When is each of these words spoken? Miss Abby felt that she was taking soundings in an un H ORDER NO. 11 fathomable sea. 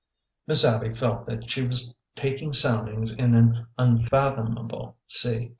Miss 0.47 0.65
Abby 0.65 0.95
felt 0.95 1.27
that 1.27 1.47
she 1.47 1.61
was 1.61 1.93
taking 2.15 2.53
soundings 2.53 3.13
in 3.13 3.35
an 3.35 3.67
un 3.77 3.77
H 3.77 3.77
ORDER 3.77 3.85
NO. 3.85 3.85
11 3.85 4.05
fathomable 4.55 4.97
sea. 5.05 5.49